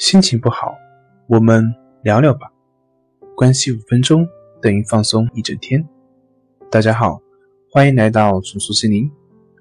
[0.00, 0.78] 心情不好，
[1.28, 1.62] 我们
[2.02, 2.50] 聊聊吧。
[3.36, 4.26] 关系五分钟
[4.62, 5.86] 等于放松一整天。
[6.70, 7.20] 大家好，
[7.70, 9.12] 欢迎来到重塑心灵，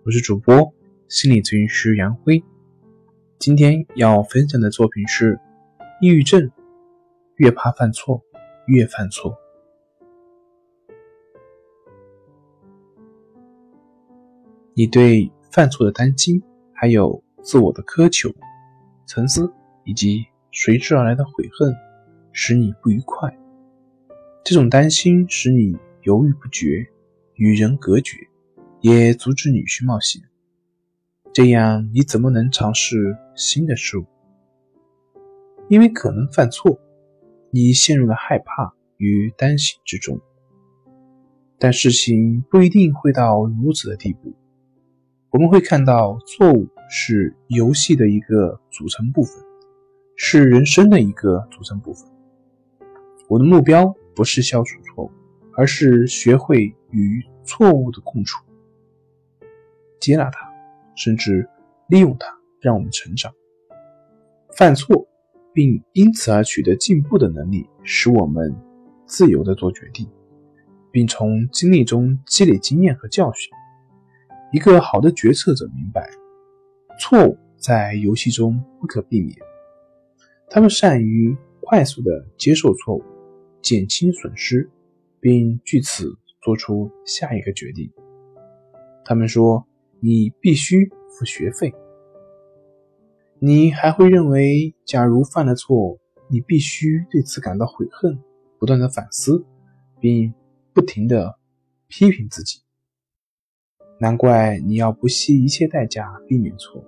[0.06, 0.74] 我是主播
[1.10, 2.42] 心理咨询师杨辉。
[3.38, 5.38] 今天要分享的作品是：
[6.00, 6.50] 抑郁症
[7.36, 8.24] 越怕犯错，
[8.66, 9.38] 越犯错。
[14.74, 16.42] 你对犯错的担心，
[16.74, 18.34] 还有自我的苛求、
[19.06, 19.52] 沉思。
[19.90, 21.76] 以及随之而来的悔恨，
[22.32, 23.36] 使你不愉快。
[24.46, 26.86] 这种担心使你犹豫不决，
[27.34, 28.16] 与人隔绝，
[28.82, 30.22] 也阻止你去冒险。
[31.34, 34.06] 这样你怎么能尝试新的事物？
[35.70, 36.80] 因为可能犯错，
[37.50, 40.22] 你陷入了害怕与担心之中。
[41.58, 44.36] 但事情不一定会到如此的地步。
[45.32, 49.49] 我们会看到，错误是游戏的一个组成部分。
[50.22, 52.06] 是人生的一个组成部分。
[53.30, 55.12] 我的目标不是消除错误，
[55.56, 58.44] 而是学会与错误的共处，
[59.98, 60.46] 接纳它，
[60.94, 61.48] 甚至
[61.88, 62.28] 利用它，
[62.60, 63.34] 让我们成长。
[64.58, 65.08] 犯错
[65.54, 68.54] 并因此而取得进步的能力，使我们
[69.06, 70.06] 自由的做决定，
[70.92, 73.50] 并从经历中积累经验和教训。
[74.52, 76.10] 一个好的决策者明白，
[77.00, 79.49] 错误在游戏中不可避免。
[80.52, 83.04] 他们善于快速的接受错误，
[83.62, 84.68] 减轻损失，
[85.20, 87.88] 并据此做出下一个决定。
[89.06, 89.64] 他们说
[90.02, 91.72] ：“你必须付学费。”
[93.38, 98.18] 你还会认为，假如犯了错，你必须对此感到悔恨，
[98.58, 99.46] 不断的反思，
[100.00, 100.34] 并
[100.74, 101.38] 不停的
[101.88, 102.60] 批评自己。
[104.00, 106.86] 难怪你要不惜一切代价避免错误。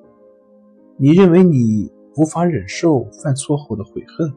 [0.97, 1.93] 你认为你。
[2.15, 4.33] 无法忍受犯错后的悔恨。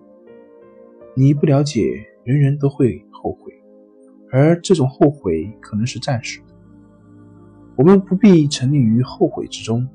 [1.17, 3.53] 你不了解，人人都会后悔，
[4.31, 6.55] 而这种后悔可能是暂时的。
[7.77, 9.89] 我们不必沉溺于后悔之中，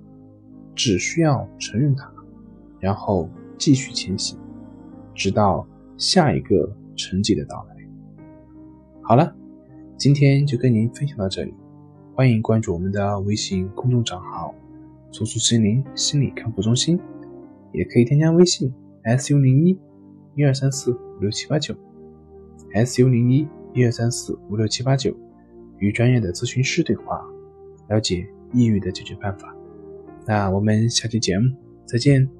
[0.75, 2.12] 只需要承认它，
[2.79, 4.38] 然后继续前行，
[5.13, 7.75] 直到下一个成绩的到来。
[9.01, 9.34] 好了，
[9.97, 11.53] 今天就跟您分享到这里，
[12.13, 14.53] 欢迎关注我们的微信公众账号
[15.12, 17.00] “重塑心灵心理康复中心”。
[17.72, 19.80] 也可以添加微信 s u 零一
[20.35, 21.75] 一二三四五六七八九
[22.74, 25.16] s u 零一一二三四五六七八九，
[25.78, 27.22] 与专业的咨询师对话，
[27.90, 29.56] 了解抑郁的解决办法。
[30.25, 32.38] 那我们下期节目再见。